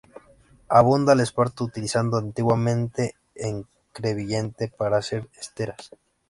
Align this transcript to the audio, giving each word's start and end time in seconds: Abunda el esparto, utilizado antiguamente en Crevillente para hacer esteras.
Abunda 0.69 1.13
el 1.13 1.19
esparto, 1.19 1.63
utilizado 1.63 2.17
antiguamente 2.17 3.13
en 3.35 3.67
Crevillente 3.93 4.67
para 4.67 4.97
hacer 4.97 5.29
esteras. 5.39 5.91